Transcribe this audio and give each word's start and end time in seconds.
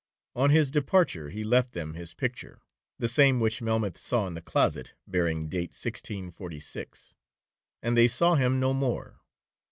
On 0.35 0.49
his 0.49 0.71
departure 0.71 1.29
he 1.29 1.43
left 1.43 1.73
them 1.73 1.93
his 1.93 2.15
picture, 2.15 2.59
(the 2.97 3.07
same 3.07 3.39
which 3.39 3.61
Melmoth 3.61 3.99
saw 3.99 4.25
in 4.25 4.33
the 4.33 4.41
closet, 4.41 4.95
bearing 5.05 5.47
date 5.47 5.77
1646), 5.79 7.13
and 7.83 7.95
they 7.95 8.07
saw 8.07 8.33
him 8.33 8.59
no 8.59 8.73
more. 8.73 9.19